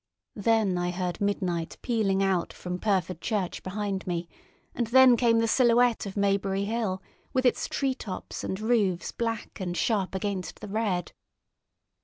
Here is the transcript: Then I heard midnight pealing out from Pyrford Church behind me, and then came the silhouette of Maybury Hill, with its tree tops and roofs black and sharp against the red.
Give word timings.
Then 0.35 0.79
I 0.79 0.89
heard 0.89 1.21
midnight 1.21 1.77
pealing 1.83 2.23
out 2.23 2.51
from 2.51 2.79
Pyrford 2.79 3.21
Church 3.21 3.61
behind 3.61 4.07
me, 4.07 4.27
and 4.73 4.87
then 4.87 5.15
came 5.15 5.37
the 5.37 5.47
silhouette 5.47 6.07
of 6.07 6.17
Maybury 6.17 6.65
Hill, 6.65 7.03
with 7.33 7.45
its 7.45 7.67
tree 7.67 7.93
tops 7.93 8.43
and 8.43 8.59
roofs 8.59 9.11
black 9.11 9.59
and 9.59 9.77
sharp 9.77 10.15
against 10.15 10.59
the 10.59 10.67
red. 10.69 11.11